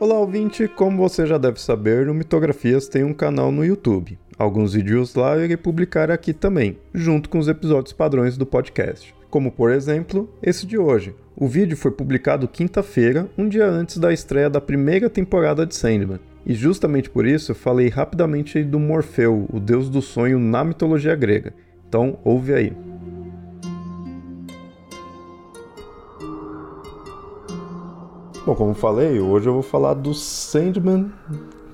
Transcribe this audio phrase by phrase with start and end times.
[0.00, 0.68] Olá, ouvinte!
[0.68, 4.16] Como você já deve saber, o Mitografias tem um canal no YouTube.
[4.38, 9.12] Alguns vídeos lá eu irei publicar aqui também, junto com os episódios padrões do podcast.
[9.28, 11.16] Como, por exemplo, esse de hoje.
[11.34, 16.20] O vídeo foi publicado quinta-feira, um dia antes da estreia da primeira temporada de Sandman.
[16.46, 21.16] E justamente por isso eu falei rapidamente do Morfeu, o deus do sonho na mitologia
[21.16, 21.52] grega.
[21.88, 22.72] Então, ouve aí.
[28.48, 31.12] Bom, como falei, hoje eu vou falar do Sandman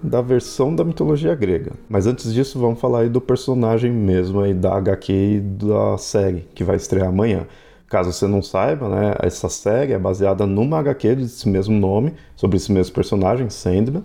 [0.02, 1.70] da versão da mitologia grega.
[1.88, 6.48] Mas antes disso, vamos falar aí do personagem mesmo aí da HQ e da série
[6.52, 7.46] que vai estrear amanhã.
[7.86, 12.56] Caso você não saiba, né, essa série é baseada numa HQ desse mesmo nome, sobre
[12.56, 14.02] esse mesmo personagem, Sandman.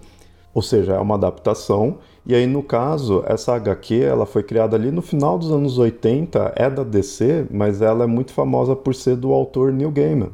[0.54, 1.98] Ou seja, é uma adaptação.
[2.23, 6.54] E aí, no caso, essa HQ ela foi criada ali no final dos anos 80,
[6.56, 10.30] é da DC, mas ela é muito famosa por ser do autor Neil Gaiman.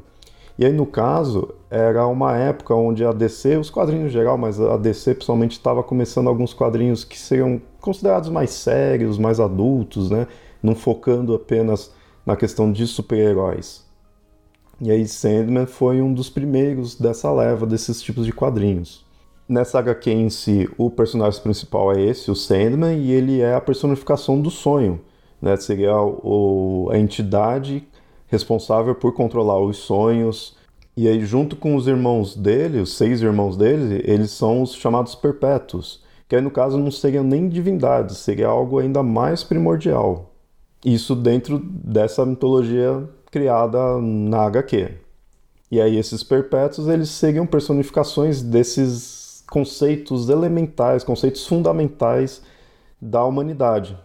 [0.59, 4.61] E aí, no caso, era uma época onde a DC, os quadrinhos em geral, mas
[4.61, 10.25] a DC principalmente estava começando alguns quadrinhos que seriam considerados mais sérios, mais adultos, né?
[10.63, 11.91] Não focando apenas
[12.25, 13.83] na questão de super-heróis.
[14.79, 19.05] E aí Sandman foi um dos primeiros dessa leva desses tipos de quadrinhos.
[19.47, 23.61] Nessa HQ em si, o personagem principal é esse, o Sandman, e ele é a
[23.61, 25.01] personificação do sonho.
[25.41, 25.57] Né?
[25.57, 27.85] Seria o, a entidade
[28.27, 30.54] responsável por controlar os sonhos.
[30.97, 35.13] E aí, junto com os irmãos dele, os seis irmãos dele, eles são os chamados
[35.13, 40.31] perpétuos, que aí no caso não seriam nem divindades, seria algo ainda mais primordial.
[40.85, 44.91] Isso dentro dessa mitologia criada na HQ.
[45.69, 52.41] E aí esses perpétuos, eles seriam personificações desses conceitos elementais, conceitos fundamentais
[53.01, 53.97] da humanidade.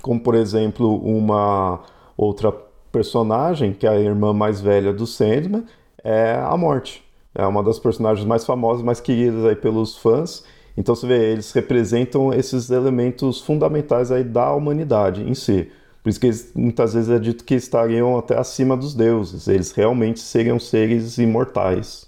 [0.00, 1.80] Como, por exemplo, uma
[2.16, 2.50] outra
[2.90, 5.64] personagem, que é a irmã mais velha do Sandman,
[6.02, 7.04] é a Morte.
[7.34, 10.44] É uma das personagens mais famosas, mais queridas aí pelos fãs.
[10.76, 15.70] Então você vê, eles representam esses elementos fundamentais aí da humanidade em si.
[16.02, 19.46] Por isso que eles, muitas vezes é dito que estariam até acima dos deuses.
[19.46, 22.07] Eles realmente seriam seres imortais.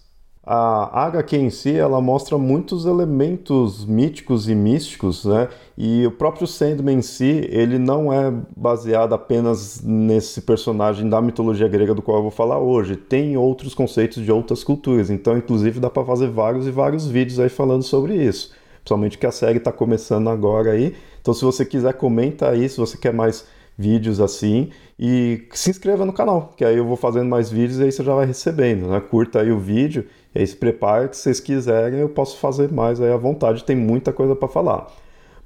[0.53, 5.47] A HQ em si, ela mostra muitos elementos míticos e místicos, né?
[5.78, 11.69] E o próprio Sandman em si, ele não é baseado apenas nesse personagem da mitologia
[11.69, 12.97] grega do qual eu vou falar hoje.
[12.97, 15.09] Tem outros conceitos de outras culturas.
[15.09, 18.53] Então, inclusive, dá para fazer vários e vários vídeos aí falando sobre isso.
[18.78, 20.97] Principalmente que a série está começando agora aí.
[21.21, 23.47] Então, se você quiser, comenta aí se você quer mais
[23.78, 27.84] vídeos assim e se inscreva no canal, que aí eu vou fazendo mais vídeos e
[27.84, 29.00] aí você já vai recebendo, né?
[29.00, 30.66] Curta aí o vídeo e aí se que
[31.12, 34.86] se vocês quiserem eu posso fazer mais aí à vontade, tem muita coisa para falar.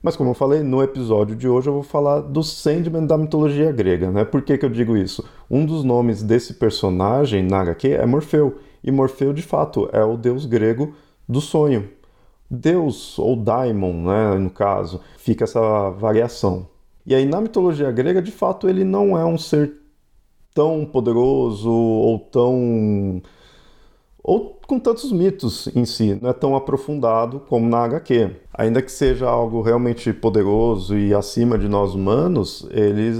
[0.02, 3.72] Mas como eu falei, no episódio de hoje eu vou falar do Sandman da mitologia
[3.72, 4.22] grega, né?
[4.22, 5.24] Por que, que eu digo isso?
[5.50, 10.18] Um dos nomes desse personagem na HQ é Morfeu, e Morfeu de fato é o
[10.18, 10.94] deus grego
[11.26, 11.88] do sonho.
[12.50, 16.68] Deus, ou daimon, né, no caso, fica essa variação.
[17.06, 19.72] E aí na mitologia grega, de fato, ele não é um ser
[20.54, 23.22] tão poderoso ou tão
[24.24, 28.30] ou com tantos mitos em si, não é tão aprofundado como na HQ.
[28.54, 33.18] Ainda que seja algo realmente poderoso e acima de nós humanos, eles,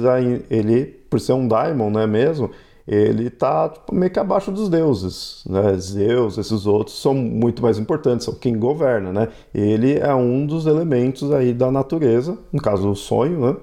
[0.49, 2.51] ele, por ser um daimon, não é mesmo?
[2.87, 5.77] Ele está tipo, meio que abaixo dos deuses, né?
[5.77, 9.29] Zeus, esses outros são muito mais importantes, são quem governa, né?
[9.55, 13.57] Ele é um dos elementos aí da natureza, no caso o sonho, né?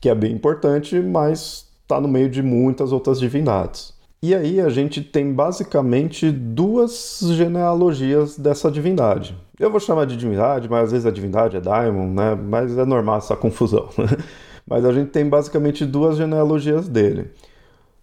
[0.00, 3.98] Que é bem importante, mas está no meio de muitas outras divindades.
[4.22, 9.34] E aí a gente tem basicamente duas genealogias dessa divindade.
[9.58, 12.34] Eu vou chamar de divindade, mas às vezes a divindade é daimon, né?
[12.34, 13.88] Mas é normal essa confusão.
[14.68, 17.30] mas a gente tem basicamente duas genealogias dele.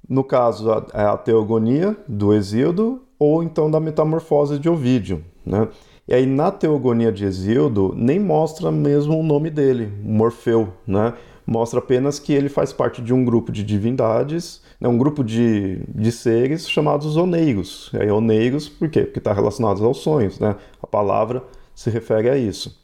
[0.09, 5.67] No caso, é a teogonia do Exíodo ou então da metamorfose de Ovídio, né?
[6.07, 11.13] E aí na teogonia de Exíodo nem mostra mesmo o nome dele, Morfeu, né?
[11.47, 15.81] Mostra apenas que ele faz parte de um grupo de divindades né, um grupo de,
[15.89, 17.89] de seres chamados oneiros.
[17.93, 19.01] E aí, oneiros, por quê?
[19.01, 20.55] Porque está relacionados aos sonhos, né?
[20.81, 22.79] A palavra se refere a isso.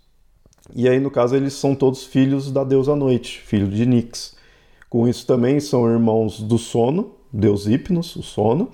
[0.75, 4.35] E aí, no caso, eles são todos filhos da deusa noite, filho de Nix.
[4.89, 8.69] Com isso também são irmãos do sono, deus Hipnos, o sono,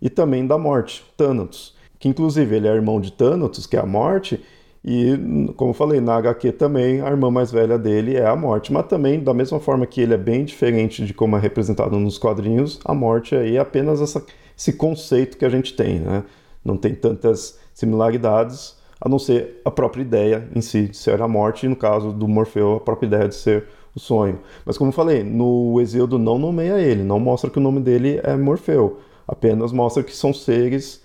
[0.00, 1.74] e também da morte, Thanatos.
[1.98, 4.40] Que inclusive ele é irmão de Thanatos, que é a morte,
[4.84, 8.72] e, como eu falei, na HQ também, a irmã mais velha dele é a morte.
[8.72, 12.18] Mas também, da mesma forma que ele é bem diferente de como é representado nos
[12.18, 14.24] quadrinhos, a morte aí é apenas essa,
[14.58, 16.24] esse conceito que a gente tem, né?
[16.64, 21.28] Não tem tantas similaridades, a não ser a própria ideia em si de ser a
[21.28, 23.64] morte, e no caso do Morfeu, a própria ideia de ser
[23.94, 24.40] o sonho.
[24.64, 28.20] Mas como eu falei, no Exíodo não nomeia ele, não mostra que o nome dele
[28.22, 31.02] é Morfeu, apenas mostra que são seres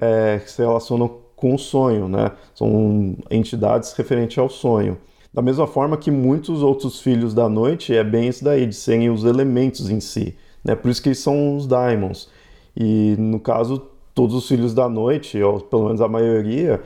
[0.00, 2.32] é, que se relacionam com o sonho, né?
[2.54, 4.98] São entidades referentes ao sonho.
[5.32, 9.10] Da mesma forma que muitos outros filhos da noite é bem isso daí, de serem
[9.10, 10.36] os elementos em si.
[10.62, 10.74] Né?
[10.74, 12.28] Por isso que são os daimons.
[12.76, 13.80] E no caso,
[14.14, 16.82] todos os filhos da noite, ou pelo menos a maioria,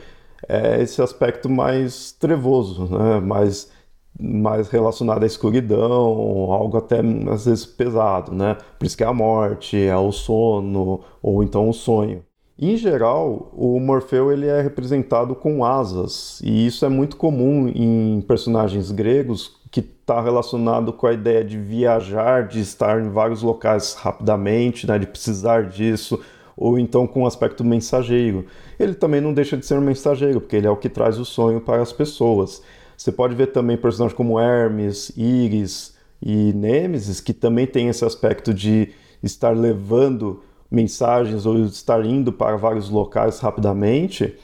[0.47, 3.19] é esse aspecto mais trevoso, né?
[3.19, 3.71] mais,
[4.17, 8.33] mais relacionado à escuridão, algo até às vezes pesado.
[8.33, 8.55] Né?
[8.79, 12.23] Por isso que é a morte, é o sono, ou então o sonho.
[12.57, 18.21] Em geral, o Morfeu ele é representado com asas, e isso é muito comum em
[18.21, 23.93] personagens gregos que está relacionado com a ideia de viajar, de estar em vários locais
[23.95, 26.17] rapidamente, né, de precisar disso,
[26.55, 28.45] ou então com o aspecto mensageiro.
[28.79, 31.25] Ele também não deixa de ser um mensageiro, porque ele é o que traz o
[31.25, 32.61] sonho para as pessoas.
[32.95, 38.53] Você pode ver também personagens como Hermes, Íris e Nêmesis, que também tem esse aspecto
[38.53, 40.41] de estar levando
[40.75, 44.37] mensagens ou estar indo para vários locais rapidamente,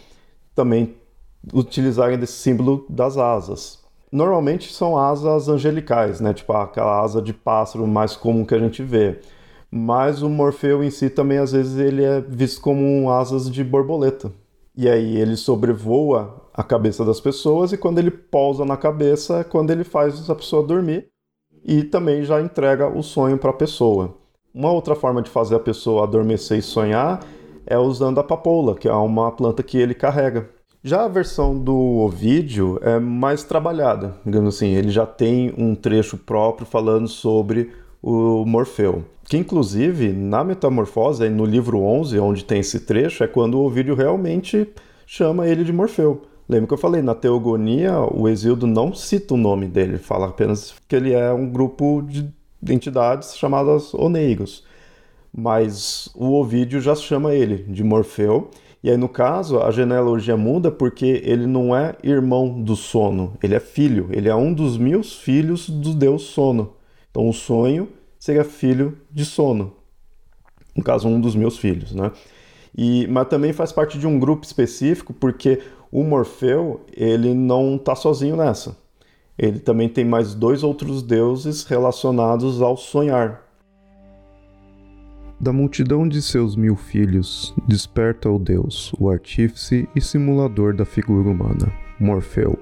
[0.56, 0.95] também
[1.54, 3.80] utilizarem desse símbolo das asas.
[4.12, 6.33] Normalmente são asas angelicais, né?
[6.33, 9.19] Tipo aquela asa de pássaro mais comum que a gente vê.
[9.69, 14.31] Mas o Morfeu em si também às vezes ele é visto como asas de borboleta.
[14.75, 19.44] E aí ele sobrevoa a cabeça das pessoas e quando ele pousa na cabeça é
[19.44, 21.07] quando ele faz a pessoa dormir
[21.63, 24.20] e também já entrega o sonho para a pessoa.
[24.53, 27.24] Uma outra forma de fazer a pessoa adormecer e sonhar
[27.65, 30.50] é usando a papoula, que é uma planta que ele carrega.
[30.83, 36.18] Já a versão do Ovídio é mais trabalhada, digamos assim, ele já tem um trecho
[36.18, 37.71] próprio falando sobre
[38.01, 39.06] o Morfeu.
[39.24, 43.95] Que inclusive na Metamorfose, no livro 11, onde tem esse trecho, é quando o Ovídio
[43.95, 44.68] realmente
[45.06, 46.24] chama ele de Morfeu.
[46.50, 50.74] Lembra que eu falei, na Teogonia, o Exildo não cita o nome dele, fala apenas
[50.89, 52.30] que ele é um grupo de
[52.68, 54.63] entidades chamadas oneigos.
[55.34, 58.50] Mas o Ovídio já chama ele de Morfeu.
[58.84, 63.54] E aí, no caso, a genealogia muda porque ele não é irmão do sono, ele
[63.54, 66.74] é filho, ele é um dos mil filhos do deus sono.
[67.10, 69.74] Então, o sonho seria filho de sono.
[70.75, 72.12] No caso, um dos meus filhos, né?
[72.75, 75.62] E, mas também faz parte de um grupo específico porque
[75.92, 78.78] o Morfeu ele não está sozinho nessa
[79.41, 83.41] ele também tem mais dois outros deuses relacionados ao sonhar.
[85.39, 91.27] Da multidão de seus mil filhos, desperta o Deus, o artífice e simulador da figura
[91.27, 92.59] humana, Morfeu.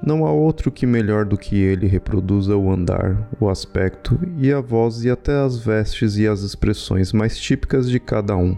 [0.00, 4.60] Não há outro que melhor do que ele reproduza o andar, o aspecto e a
[4.60, 8.56] voz e até as vestes e as expressões mais típicas de cada um,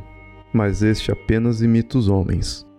[0.53, 2.70] mas este apenas imita os homens.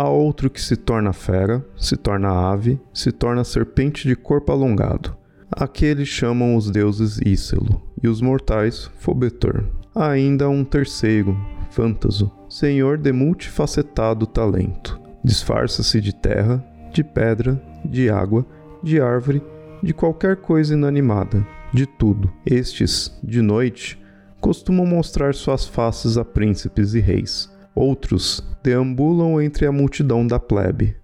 [0.00, 5.14] Há outro que se torna fera, se torna ave, se torna serpente de corpo alongado.
[5.52, 9.62] Aqueles chamam os deuses Ícelo, e os mortais Fobetor.
[9.94, 11.36] Há ainda um terceiro,
[11.70, 14.98] Fantaso, senhor de multifacetado talento.
[15.22, 16.64] Disfarça-se de terra,
[16.94, 18.46] de pedra, de água,
[18.82, 19.42] de árvore,
[19.82, 22.32] de qualquer coisa inanimada, de tudo.
[22.46, 24.02] Estes, de noite,
[24.40, 30.96] costumam mostrar suas faces a príncipes e reis Outros deambulam entre a multidão da plebe.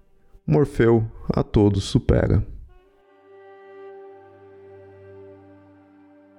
[0.45, 2.45] Morfeu a todos supera.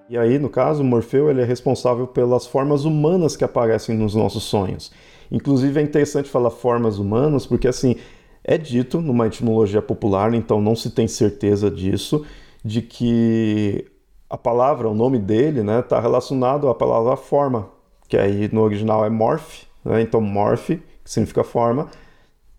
[0.09, 4.45] E aí, no caso, Morfeu ele é responsável pelas formas humanas que aparecem nos nossos
[4.45, 4.91] sonhos.
[5.31, 7.97] Inclusive é interessante falar formas humanas porque assim
[8.43, 12.25] é dito numa etimologia popular, então não se tem certeza disso,
[12.65, 13.85] de que
[14.31, 17.69] a palavra, o nome dele, né, está relacionado à palavra forma,
[18.09, 20.03] que aí no original é morph, né?
[20.03, 21.89] Então, Morph, que significa forma,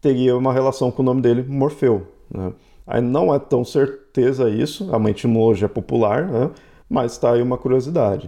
[0.02, 2.08] teria uma relação com o nome dele, Morfeu.
[2.30, 2.52] Né?
[2.88, 6.50] Aí não é tão certeza isso, é uma etimologia popular, né?
[6.90, 8.28] mas está aí uma curiosidade.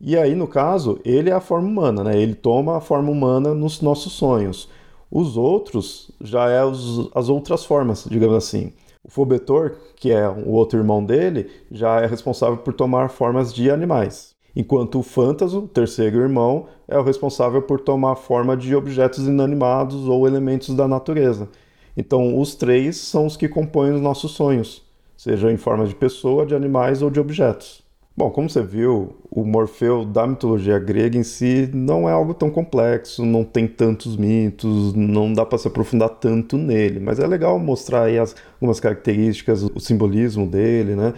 [0.00, 2.18] E aí, no caso, ele é a forma humana, né?
[2.18, 4.70] ele toma a forma humana nos nossos sonhos.
[5.10, 8.72] Os outros já é os, as outras formas, digamos assim.
[9.04, 13.70] O Fobetor, que é o outro irmão dele, já é responsável por tomar formas de
[13.70, 19.26] animais enquanto o Fantaso, terceiro irmão, é o responsável por tomar a forma de objetos
[19.26, 21.48] inanimados ou elementos da natureza.
[21.96, 24.82] Então, os três são os que compõem os nossos sonhos,
[25.16, 27.82] seja em forma de pessoa, de animais ou de objetos.
[28.16, 32.50] Bom, como você viu, o Morfeu da mitologia grega em si não é algo tão
[32.50, 37.58] complexo, não tem tantos mitos, não dá para se aprofundar tanto nele, mas é legal
[37.58, 41.14] mostrar aí as, algumas características, o simbolismo dele, né?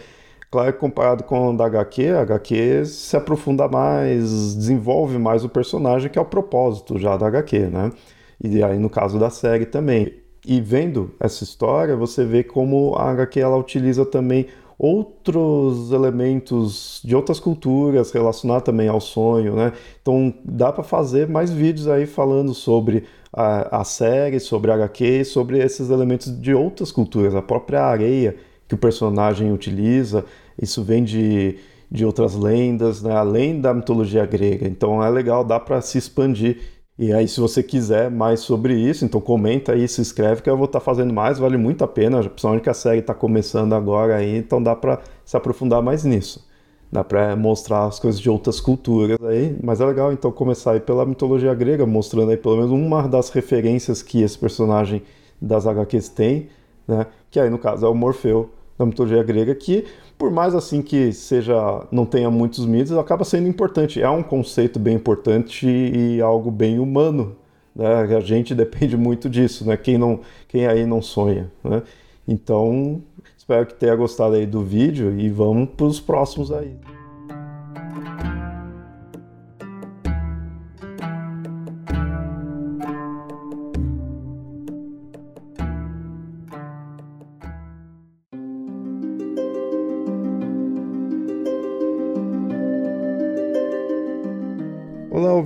[0.52, 5.48] Claro que comparado com o da HQ, a HQ se aprofunda mais, desenvolve mais o
[5.48, 7.90] personagem, que é o propósito já da HQ, né?
[8.38, 10.12] E aí no caso da série também.
[10.46, 14.46] E vendo essa história, você vê como a HQ ela utiliza também
[14.78, 19.72] outros elementos de outras culturas relacionados também ao sonho, né?
[20.02, 25.24] Então dá para fazer mais vídeos aí falando sobre a, a série, sobre a HQ,
[25.24, 28.36] sobre esses elementos de outras culturas, a própria areia
[28.72, 30.24] que o personagem utiliza,
[30.60, 31.58] isso vem de,
[31.90, 33.14] de outras lendas, né?
[33.14, 34.66] além da mitologia grega.
[34.66, 36.58] Então é legal, dá para se expandir
[36.98, 40.56] e aí, se você quiser mais sobre isso, então comenta aí, se inscreve, que eu
[40.56, 43.74] vou estar tá fazendo mais, vale muito a pena, principalmente que a série está começando
[43.74, 46.46] agora aí, então dá para se aprofundar mais nisso.
[46.90, 50.80] Dá para mostrar as coisas de outras culturas aí, mas é legal então começar aí
[50.80, 55.02] pela mitologia grega, mostrando aí pelo menos uma das referências que esse personagem
[55.40, 56.48] das HQs tem,
[56.86, 57.06] né?
[57.30, 59.84] Que aí no caso é o Morfeu da mitologia grega, que
[60.18, 64.00] por mais assim que seja não tenha muitos mitos, acaba sendo importante.
[64.00, 67.36] É um conceito bem importante e algo bem humano.
[67.74, 68.16] Né?
[68.16, 69.76] A gente depende muito disso, né?
[69.76, 71.82] Quem não, quem aí não sonha, né?
[72.26, 73.02] Então,
[73.36, 76.76] espero que tenha gostado aí do vídeo e vamos para os próximos aí.